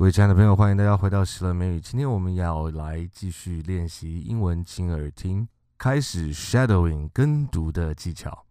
[0.00, 1.78] 各位亲爱的朋友，欢迎大家回到喜乐美语。
[1.78, 8.46] 今天我们要来继续练习英文亲耳听，开始 shadowing 跟读的技巧。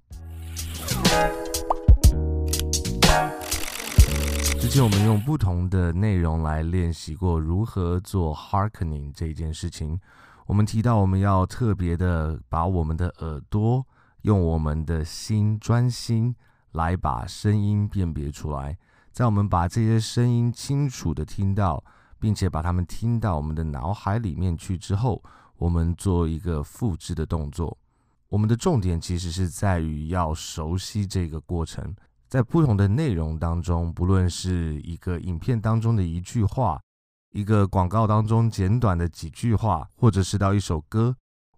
[4.59, 10.00] 之前我们用不同的内容来练习过如何做 hearkening 这件事情。
[10.45, 13.84] 我们提到我们要特别的把我们的耳朵
[14.21, 16.36] 用我们的心专心
[16.73, 18.77] 来把声音辨别出来。
[19.12, 21.84] 在我们把这些声音清楚的听到，
[22.20, 25.22] 并且把它们听到我们的脑海里面去之后，
[25.58, 27.77] 我们做一个复制的动作。
[28.30, 31.95] 我们的重点其实是在于要熟悉这个过程。
[32.27, 36.80] 在不同的内容当中，不论是一个影片当中的一句话，
[37.31, 41.16] 一个广告当中简短的几句话，或者是到一首歌，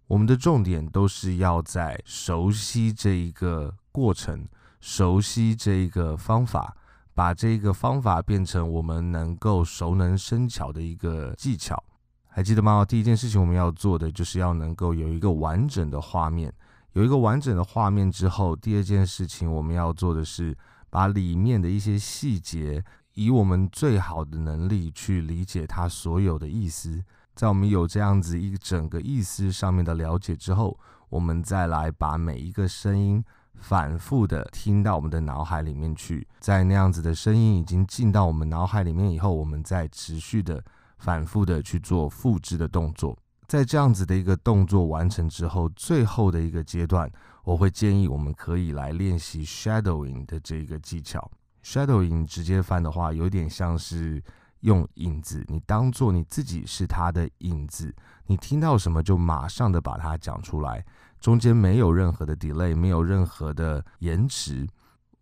[0.07, 4.47] 我们的重点都是要在熟悉这一个过程，
[4.79, 6.77] 熟悉这一个方法。
[7.13, 11.83] 把这个方法变成我们能够熟能生巧的一个技巧，
[12.27, 12.85] 还记得吗？
[12.85, 16.53] 第一件事情我们要做的就是要能够有一个完整的画面，
[16.93, 20.57] 有一个完整的画面之后，第二件事情我们要做的是
[20.89, 27.03] 把里面的一些细节，以我们最好的能力去理解它所有的意思。
[27.35, 33.23] 在我们有这样子一整个意思上面的了解之后，我们再来把每一个声音。
[33.61, 40.61] 反复的听到我们的脑海里面去，在那样子的声音已经进到我们脑海里面以后，我们再持续的
[40.97, 43.17] 反复的去做复制的动作。
[43.47, 47.09] 在这样子的一个动作完成之后，最后的一个阶段，
[47.43, 51.29] 我会建议我们可以来练习 shadowing 的这个技巧。
[51.63, 54.23] shadowing 直接翻的话，有点像是
[54.61, 57.93] 用影子，你当做你自己是他的影子，
[58.25, 60.83] 你听到什么就马上的把它讲出来。
[61.21, 64.67] 中间没有任何的 delay，没有任何的延迟。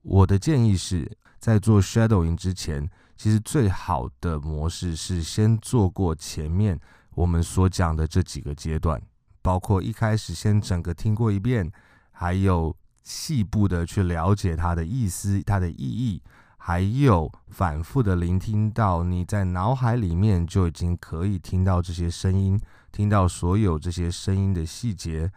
[0.02, 6.80] 我的建议是在做 shadowing 之前，其实最好的模式是先做过前面
[7.16, 9.02] 我们所讲的这几个阶段，
[9.42, 11.70] 包括一开始先整个听过一遍，
[12.12, 16.24] 还有细部的去了解它的意思、它的意义，
[16.56, 22.58] 还有反复的聆听到你在脑海里面就已经可以听到这些声音，
[22.90, 25.30] 听到所有这些声音的细节。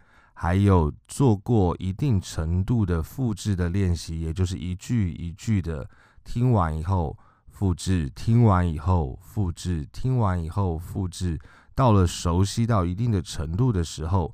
[0.43, 5.89] 还有做过一定程度的复制的练习，也就是一句一句的
[6.25, 7.17] 听完以后
[7.47, 11.39] 复制，听完以后复制，听完以后复制，
[11.73, 14.33] 到了熟悉到一定的程度的时候，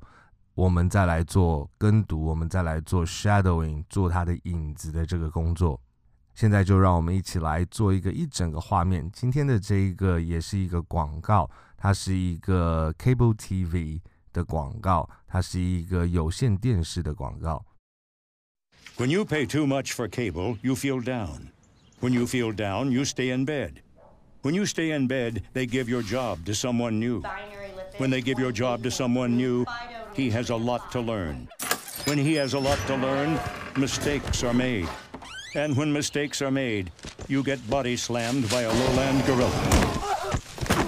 [0.56, 5.80] 我们再来做跟读，我们再来做 shadowing，做它的影子的这个工作。
[6.34, 9.08] 现在就让我们一起来做一个一整个画面。
[9.12, 14.00] 今天的这一个也是一个广告，它是一个 cable TV。
[14.33, 17.65] 的广告，它是一个有线电视的广告。
[18.97, 21.49] When you pay too much for cable, you feel down.
[22.01, 23.81] When you feel down, you stay in bed.
[24.41, 27.23] When you stay in bed, they give your job to someone new.
[27.97, 29.65] When they give your job to someone new,
[30.13, 31.47] he has a lot to learn.
[32.05, 33.39] When he has a lot to learn,
[33.75, 34.87] mistakes are made.
[35.55, 36.91] And when mistakes are made,
[37.27, 39.51] you get body slammed by a lowland gorilla.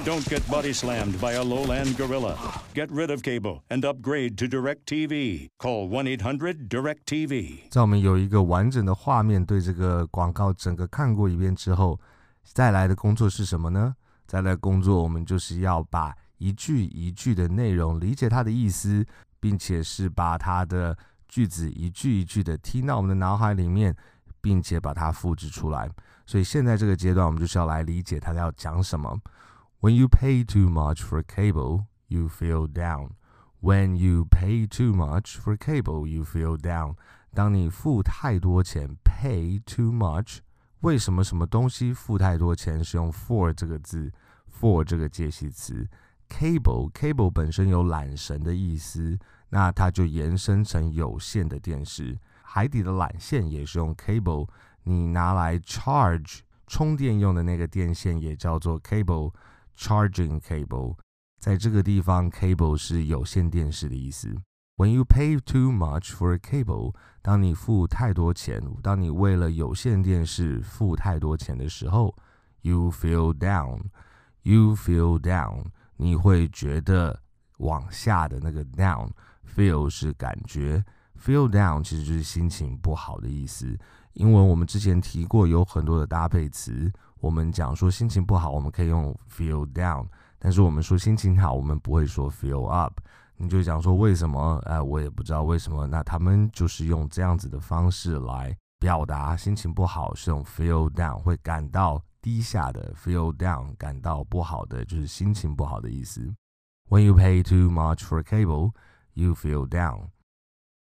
[0.06, 2.38] Don't get body slammed by a lowland gorilla.
[2.75, 5.51] Get rid of cable and upgrade to DirecTV.
[5.59, 7.69] Call 1-800-DirecTV.
[7.69, 12.01] 在我们有一个完整的画面对这个广告整个看过一遍之后，
[12.43, 13.95] 再来的工作是什么呢？
[14.27, 19.05] 再来工作我们就是要把一句一句的内容理解它的意思，
[19.39, 20.97] 并且是把它的
[21.29, 23.95] 句子一句一句的听到我们的脑海里面，
[24.41, 25.91] 并且把它复制出来。
[26.25, 29.21] 所以现在这个阶段，我们就是要来理解它要讲什么。
[29.83, 33.12] When you pay too much for cable you feel down.
[33.62, 36.96] When you pay too much for cable, you feel down.
[37.34, 40.40] 当你付太多钱，pay too much，
[40.82, 44.12] 为什么什么东西付太多钱是用 for 这个字，
[44.60, 45.88] for 这个介系词？
[46.30, 49.18] cable，cable 本身有缆绳的意思，
[49.50, 52.18] 那它就延伸成有线的电视。
[52.44, 54.48] 海底的缆线也是用 cable，
[54.84, 60.98] 你拿来 charge 充电用的那个电线也叫做 cable。Charging cable，
[61.43, 64.33] 在这个地方，cable 是有线电视的意思。
[64.77, 72.15] When you pay too much for a cable，当你付太多钱，当你为了有线电视付太多钱的时候
[72.61, 73.87] ，you feel down。
[74.43, 75.65] You feel down，
[75.97, 77.21] 你会觉得
[77.59, 80.85] 往下的那个 down，feel 是感觉
[81.21, 83.77] ，feel down 其实就是心情不好的意思。
[84.13, 86.93] 英文我们之前提过，有很多的搭配词。
[87.19, 90.07] 我们讲说心情不好，我们可以用 feel down，
[90.42, 93.00] 但是我们说心情好，我们不会说 feel up。
[93.36, 94.62] 你就讲说为什么？
[94.66, 95.86] 哎，我也不知道为什么。
[95.88, 106.34] 那他们就是用这样子的方式来表达心情不好，是用 feel down，会感到 低下的，feel down 感到不好的，就是心情不好的意思。
[106.90, 108.72] When you pay too much for cable,
[109.14, 110.10] you feel down.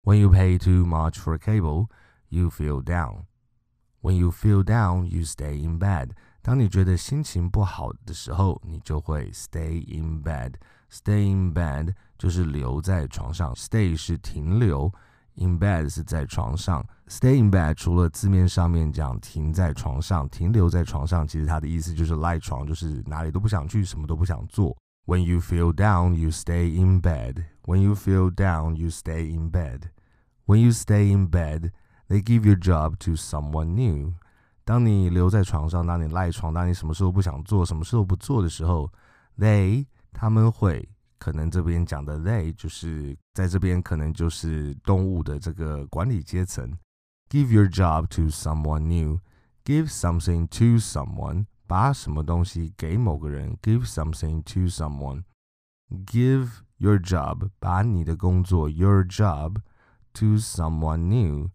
[0.02, 1.88] When you pay too much for cable,
[2.28, 3.24] you feel down.
[4.00, 6.12] When you feel down, you stay in bed.
[6.44, 14.92] 当你觉得心情不好的时候，你就会 stay in bed。stay in bed 就是留在床上，stay 是停留，
[15.34, 16.84] in bed 是在床上。
[17.06, 24.76] stay in bed 除了字面上面讲停在床上、停留在床上，其实它的意思就是赖床，就是哪里都不想去，什么都不想做。
[25.06, 27.44] When you feel down, you stay in bed.
[27.64, 29.90] When you feel down, you stay in bed.
[30.46, 31.70] When you stay in bed,
[32.08, 34.14] they give your job to someone new.
[34.64, 38.90] 当你留在床上，当你赖床，当你什么事都不想做，什么事都不做的时候，
[39.38, 40.88] they 他们会
[41.18, 46.76] 可能这边讲的 they 就是在这边可能就是动物的这个管理阶层。
[47.28, 49.20] Give your job to someone new.
[49.64, 51.46] Give something to someone.
[51.66, 53.56] 把什么东西给某个人。
[53.62, 55.22] Give something to someone.
[56.06, 56.48] Give
[56.78, 57.50] your job.
[57.60, 59.58] 把你的工作 your job
[60.14, 61.50] to someone new.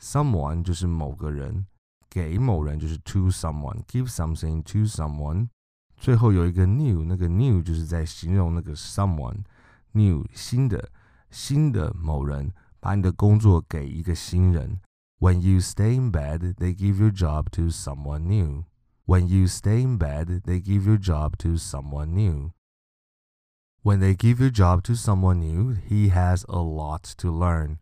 [0.00, 1.66] Someone 就是某个人。
[2.12, 5.48] 给某人就是 to someone, give something to someone。
[5.96, 9.42] 最后有一个 new，那个 new 就是在形容那个 someone
[9.92, 10.90] new 新的
[11.30, 14.80] 新的某人，把你的工作给一个新人。
[15.18, 18.64] When you stay in bed, they give your job to someone new.
[19.04, 22.52] When you stay in bed, they give your job to someone new.
[23.82, 27.78] When they give your job to someone new, he has a lot to learn.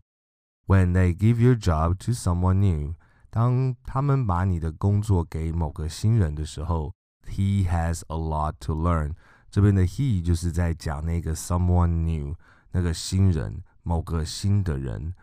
[0.65, 2.95] When they give your job to someone new,
[3.31, 6.93] 当他们把你的工作给某个新人的时候，
[7.25, 9.13] he has a lot to learn。
[9.49, 12.35] 这边的 he 就是在讲那个 someone new，
[12.71, 15.13] 那个新人，某个新的人，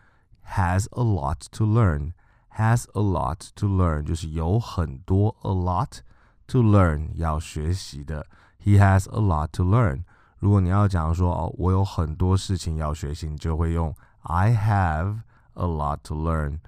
[0.45, 5.99] has a lot to learn。has a lot to learn 就是有很多 a lot
[6.47, 8.25] to learn 要学习的。
[8.63, 10.03] He has a lot to learn。
[10.39, 15.19] 如果你要讲说哦，我有很多事情要学习，你就会用 I have
[15.55, 16.59] a lot to learn。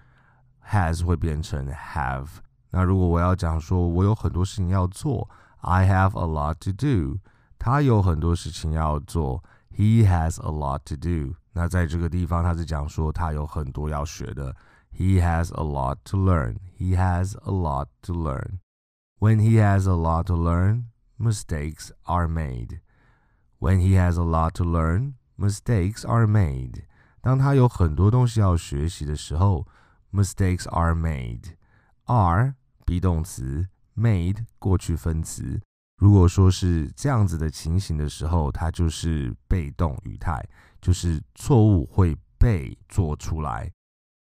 [0.69, 2.27] has 会变成 have。
[2.69, 5.29] 那如果我要讲说我有很多事情要做，
[5.61, 7.19] I have a lot to do。
[7.57, 9.43] 他有很多事情要做，
[9.75, 11.35] He has a lot to do。
[11.53, 14.55] 那在这个地方，他是讲说他有很多要学的，
[14.93, 20.35] He has a lot to learn。He has a lot to learn。When he has a lot to
[20.35, 20.83] learn,
[21.17, 22.81] mistakes are made.
[23.59, 26.83] When he has a lot to learn, mistakes are made.
[27.21, 29.65] 当他有很多东西要学习的时候
[30.12, 31.54] ，mistakes are made.
[32.04, 32.54] are
[32.84, 35.60] be 动词，made 过去分词。
[35.96, 40.44] 如果说是这样子的情形的时候，它就是被动语态，
[40.80, 43.70] 就是错误会被做出来，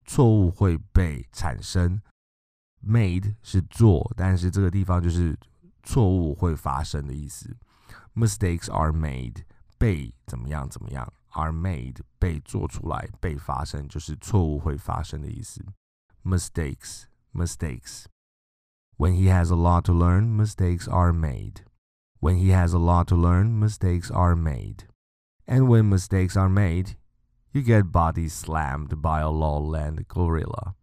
[0.06, 2.00] 错误会被产生。
[2.86, 5.38] made 是做，但是这个地方就是
[5.84, 7.56] 错误会发生的意思。
[8.14, 9.44] Mistakes are made，
[9.78, 15.66] 被怎么样怎么样，are made 被做出来，被发生，就是错误会发生的意思。
[16.25, 18.09] mistakes, mistakes.
[18.97, 21.63] When he has a lot to learn, mistakes are made.
[22.21, 24.87] When he has a lot to learn, mistakes are made.
[25.47, 26.97] And when mistakes are made,
[27.53, 30.75] you get body slammed by a lowland gorilla.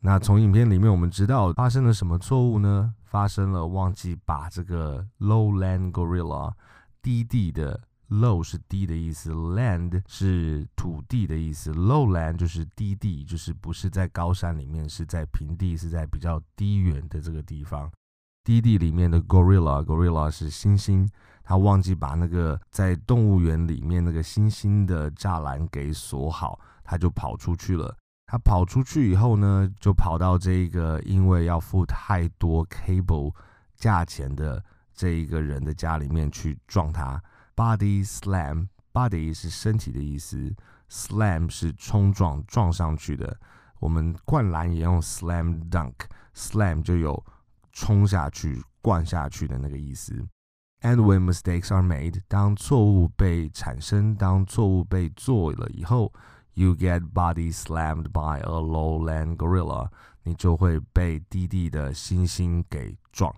[0.00, 2.94] 那从影片里面我们知道发生了什么错误呢？
[3.04, 6.52] 发生了忘记把这个 lowland gorilla
[7.00, 17.91] 低地的 Low 是低的意思，land 是土地的意思，lowland 就是低地，就是不是在高山里面，是在平地，是在比较低远的这个地方。
[18.43, 21.07] 低地里面的 gorilla，gorilla 是猩猩，
[21.43, 27.95] 他忘记把那个在动物园里面那个猩猩的栅栏给锁好，他就跑出去了。
[28.25, 33.35] 他跑出去以后呢，就跑到这个因为要付太多 cable
[33.75, 34.63] 价钱的
[34.95, 37.21] 这一个人的家里面去撞他。
[37.59, 40.55] Body slam, body 是身体的意思
[40.89, 43.37] ，slam 是冲撞、撞上去的。
[43.81, 47.21] 我们灌篮也用 slam dunk，slam 就有
[47.73, 50.25] 冲下去、灌下去的那个意思。
[50.79, 56.13] And when mistakes are made，当错误被产生、当错误被做了以后
[56.53, 59.89] ，you get body slammed by a lowland gorilla，
[60.23, 63.35] 你就会被低地的猩猩给撞。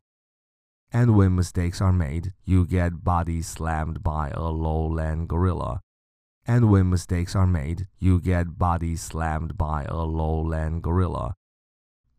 [0.92, 5.80] And when mistakes are made, you get body slammed by a lowland gorilla.
[6.46, 11.34] And when mistakes are made, you get body slammed by a lowland gorilla.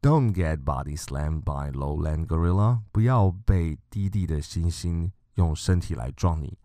[0.01, 2.83] Don't get body slammed by lowland gorilla.
[2.91, 6.57] 不要被低地的猩猩用身体来撞你。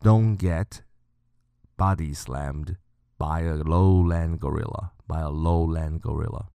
[0.00, 0.82] Don't get
[1.76, 2.76] body slammed
[3.18, 4.92] by a lowland gorilla.
[5.06, 6.46] By a lowland gorilla.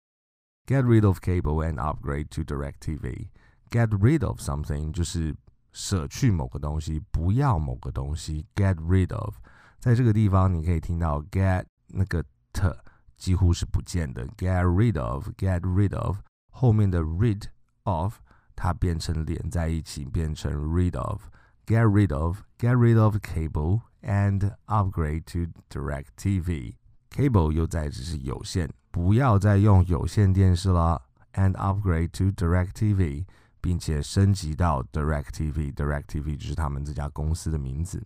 [0.65, 3.29] Get rid of cable and upgrade to DirecTV.
[3.70, 5.34] get rid of something 就是
[5.72, 9.36] 舍去某个东西，不要某个东西，get rid of。
[9.78, 12.22] 在这个地方，你可以听到 get 那个
[12.52, 12.70] t
[13.16, 16.18] 几乎是不见的，get rid of，get rid of
[16.50, 17.44] 后面的 rid
[17.84, 18.16] of
[18.56, 26.74] 它变成连在一起，变成 rid of，get rid of，get rid of cable and upgrade to direct TV。
[27.10, 31.00] cable 又在只是有线，不要再用有线电视了
[31.34, 33.24] ，and upgrade to DirecTV。
[33.61, 38.03] 并且升级到 direct TV。direct TV 就是他们这家公司的名字。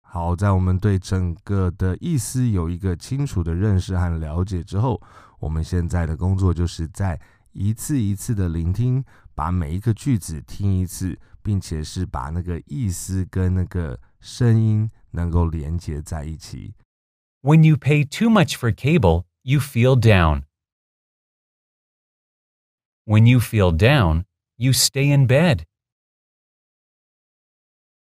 [0.00, 5.00] 好，在我们对整个的意思有一个清楚的认识和了解之后，
[5.40, 7.18] 我们现在的工作就是在
[7.52, 9.02] 一次一次的聆听，
[9.34, 16.74] 把每一个句子听一次，并且是把那个意思跟那个声音能够连接在一起。
[17.40, 20.42] When you pay too much for cable, you feel down.
[23.04, 24.24] When you feel down,
[24.57, 25.65] you stay in bed.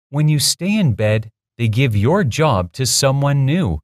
[0.10, 3.80] When you stay in bed, they give your job to someone new.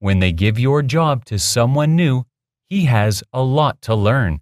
[0.00, 2.24] When they give your job to someone new,
[2.68, 4.40] he has a lot to learn.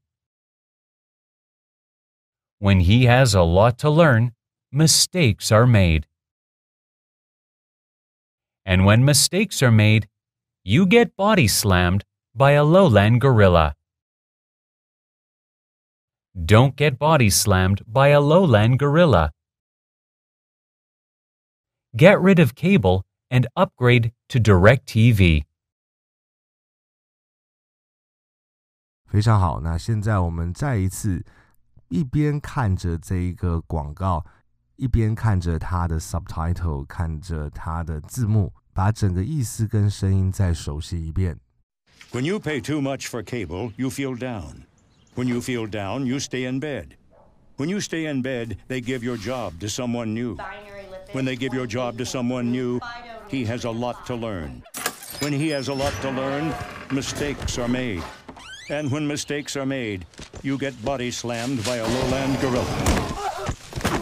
[2.58, 4.32] When he has a lot to learn,
[4.72, 6.06] mistakes are made.
[8.64, 10.08] And when mistakes are made,
[10.64, 13.76] you get body slammed by a lowland gorilla.
[16.33, 19.31] Don't get body slammed by a lowland gorilla.
[21.95, 25.45] Get rid of cable and upgrade to DirecTV.
[29.05, 31.23] 非常好，那现在我们再一次
[31.87, 34.25] 一边看着这一个广告，
[34.75, 41.39] 一边看着它的 subtitle，看着它的字幕，把整个意思跟声音再熟悉一遍。
[42.11, 44.65] When you pay too much for cable, you feel down.
[45.14, 46.96] When you feel down, you stay in bed.
[47.56, 50.38] When you stay in bed, they give your job to someone new.
[51.12, 52.80] When they give your job to someone new,
[53.28, 54.62] he has a lot to learn.
[55.18, 56.54] When he has a lot to learn,
[56.90, 58.02] mistakes are made.
[58.70, 60.06] And when mistakes are made,
[60.42, 63.00] you get body slammed by a lowland gorilla.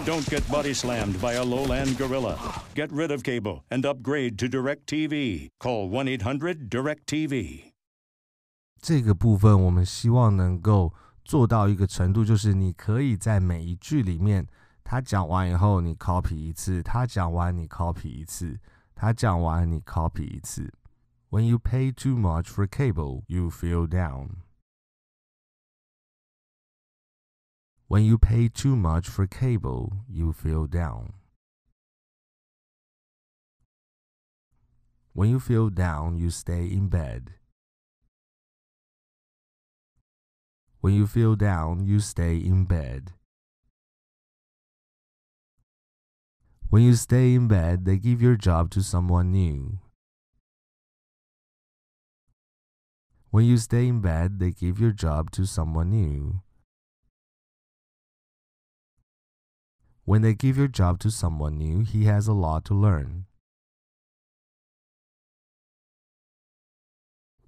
[0.04, 2.62] Don't get body slammed by a lowland gorilla.
[2.74, 5.48] Get rid of cable and upgrade to DirecTV.
[5.58, 7.72] Call 1 800 DirecTV.
[8.81, 10.93] 这个部分我们希望能够
[11.23, 14.45] 做到一个程度，就是你可以在每一句里面，
[14.83, 18.59] 他讲完以后你 copy 一次，他讲完你 copy 一次，
[18.93, 20.73] 他讲完你 copy 一次。
[21.29, 24.43] When you pay too much for cable, you feel down.
[27.87, 31.13] When you pay too much for cable, you feel down.
[35.13, 37.35] When you feel down, you stay in bed.
[40.80, 43.12] When you feel down, you stay in bed.
[46.70, 49.78] When you stay in bed, they give your job to someone new.
[53.30, 56.42] When you stay in bed, they give your job to someone new.
[60.04, 63.27] When they give your job to someone new, he has a lot to learn.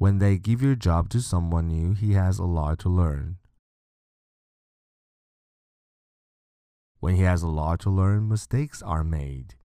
[0.01, 3.37] When they give your job to someone new, he has a lot to learn.
[7.01, 9.57] When he has a lot to learn, mistakes are made.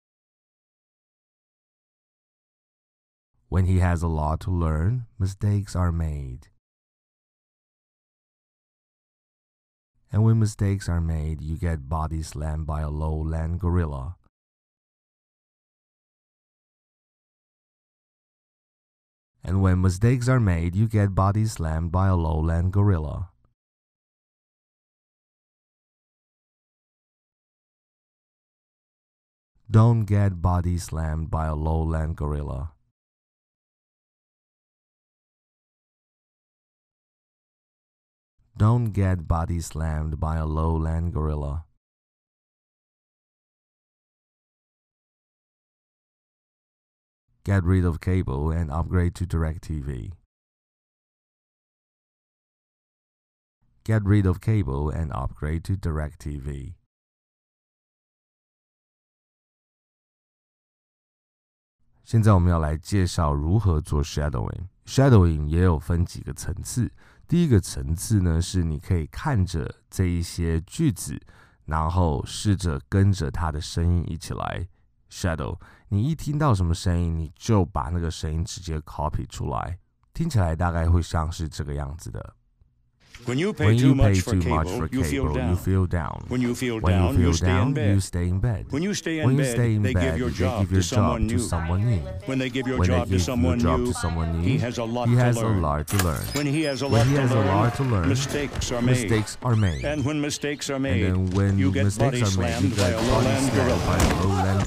[3.48, 6.50] When he has a lot to learn, mistakes are made.
[10.12, 14.16] and when mistakes are made, you get body slammed by a lowland gorilla.
[19.46, 23.30] And when mistakes are made, you get body slammed by a lowland gorilla.
[29.70, 32.72] Don't get body slammed by a lowland gorilla.
[38.58, 41.66] Don't get body slammed by a lowland gorilla.
[47.46, 50.14] Get rid of cable and upgrade to DirecTV.
[53.84, 56.74] Get rid of cable and upgrade to DirecTV.
[62.04, 64.68] 现在我们要来介绍如何做 shadowing。
[64.88, 66.92] shadowing 也有分几个层次。
[67.28, 71.22] 第一个层次呢，是你可以看着这一些句子，
[71.66, 74.68] 然后试着跟着它的声音一起来
[75.12, 75.60] shadow。
[75.90, 79.78] 你一听到什么声音，你就把那个声音直接 copy 出来，
[80.14, 82.36] 听起来大概会像是这个样子的。
[83.24, 85.50] When you pay, when too, much, for cable, much for cable, you feel down.
[85.50, 86.26] You feel down.
[86.28, 88.66] When you feel when down, you, feel you, stay down you, stay in bed.
[88.70, 90.82] When you stay in, when bed, stay in they bed, give your job, give your
[90.82, 92.00] to, someone to, someone new.
[92.26, 94.58] When they give your when job, give to, someone job new, to, someone new, he
[94.60, 96.22] has, a lot, he has a lot, to, learn.
[96.34, 98.92] When he has a lot, has to, learn, a lot to, learn, mistakes are made.
[98.92, 99.86] Mistakes are made.
[99.86, 101.08] And when mistakes are made,
[101.58, 103.52] you get body slammed by a lowland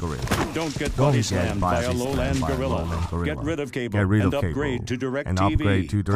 [0.01, 0.51] gorilla.
[0.55, 3.25] Don't get body slammed by a lowland gorilla.
[3.25, 6.11] Get rid of cable and upgrade to DirecTV.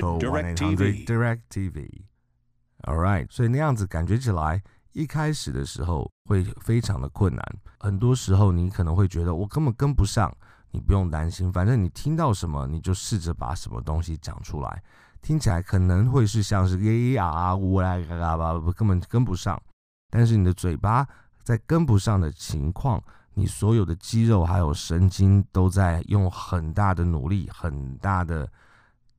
[0.00, 1.37] Call 1-800-DirecTV.
[1.38, 7.56] Activity，All right，所以那样子感觉起来，一开始的时候会非常的困难。
[7.78, 10.34] 很多时候你可能会觉得我根本跟不上，
[10.70, 14.82] 你不用担心，反正你听到什么你就试着把什么东西讲出来。
[15.20, 19.60] 听起来可能会是像是 A A R U 来嘎嘎吧，根本跟不上。
[20.10, 21.06] 但是你的嘴巴
[21.42, 23.02] 在跟不上的情况，
[23.34, 28.48] 你所有的肌肉还有神经都在用很大的努力，很大的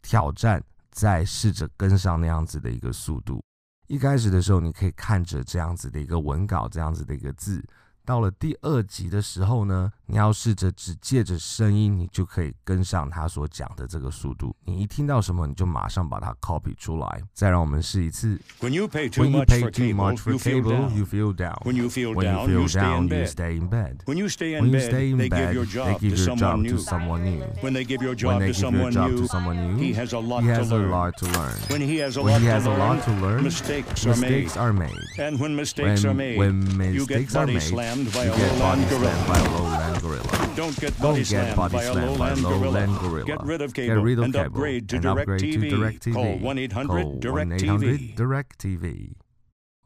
[0.02, 0.64] 挑战。
[1.00, 3.42] 再试着跟上那样子的一个速度。
[3.88, 7.64] 一开始的时候，你可以看着这样子的一个文稿，这样子的一个字。
[8.04, 14.55] 到了第二集的时候呢，你要试着只借着声音，你就可以跟上他所讲的这个速度。
[14.65, 17.23] 你一听到什么，你就马上把它 copy 出来。
[17.33, 18.41] 再让我们试一次。
[18.61, 20.63] When you pay too When you much pay for too cable, much for you feel
[20.63, 20.97] cable, down.
[20.97, 21.57] you feel down.
[21.65, 23.29] When you feel When down, you feel you stay down, in you bed.
[23.29, 24.03] stay in bed.
[24.05, 26.01] When you stay in When you bed, stay in they bed, give your they job
[26.01, 26.71] give to your someone job new.
[26.71, 27.43] to someone new.
[27.61, 29.57] When they give your When job they to give your someone job new, to someone
[29.57, 30.91] new, he has a lot he to has a learn.
[30.91, 31.57] lot to learn.
[31.71, 34.07] When he has a When lot he to has a learn, lot to learn, mistakes
[34.07, 34.31] are made.
[34.45, 35.03] mistakes are made.
[35.19, 38.25] And when mistakes are When, made, when you get mistakes are body made, slammed by
[38.27, 39.85] you a get body lowland slammed by gorilla.
[40.02, 40.24] Gorilla.
[40.56, 43.26] Don't get Don't body get slammed body by slammed by a lowland lowland gorilla.
[43.26, 45.60] Get rid of Get cable rid of and cable upgrade to and direct upgrade to
[45.60, 45.70] TV.
[45.70, 46.14] direct TV.
[46.14, 48.16] Call 1-800 Call direct 1-800 TV.
[48.16, 49.12] direct TV。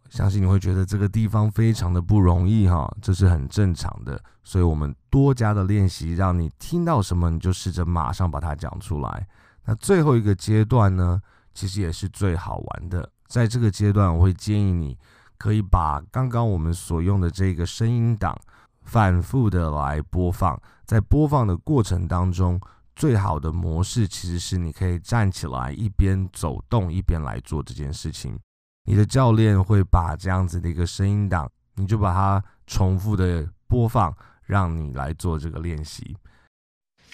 [0.10, 4.22] 相信你会觉得这个地方非常的不容易哈，这是很正常的。
[4.44, 9.28] 所以我们多加的练习，让你听到什么你就试着马上把它讲出来。
[9.66, 11.20] 那最后一个阶段呢，
[11.56, 13.10] 其实也是最好玩的。
[13.28, 14.96] 在这个阶段，我会建议你
[15.40, 18.40] 可以把刚刚我们所用的这个声音档
[18.84, 20.62] 反复的来播放。
[20.86, 22.60] 在播放的过程当中，
[22.96, 28.38] 最好的模式其实是你可以站起来，一边走动一边来做这件事情。
[28.86, 36.16] 你的教练会把这样子的一个声音档，你就把它重复的播放，让你来做这个练习。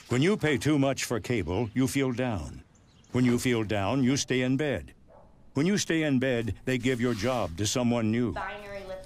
[0.10, 2.63] When you pay too much for cable, you feel down.
[3.12, 4.86] When you feel down, you stay in bed.
[5.54, 8.34] When you stay in bed, they give your job to someone new.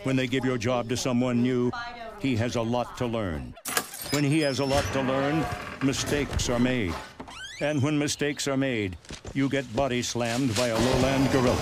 [0.03, 1.71] When they give your job to someone new,
[2.23, 3.53] he has a lot to learn.
[4.11, 5.45] When he has a lot to learn,
[5.83, 6.95] mistakes are made.
[7.59, 8.97] And when mistakes are made,
[9.33, 11.59] you get body slammed by a lowland gorilla.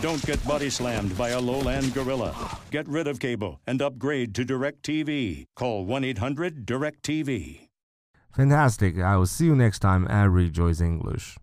[0.00, 2.32] Don't get body slammed by a lowland gorilla.
[2.70, 5.46] Get rid of cable and upgrade to DirecTV.
[5.56, 7.68] Call 1 800 DirecTV.
[8.32, 9.00] Fantastic!
[9.00, 11.36] I will see you next time at Rejoice English.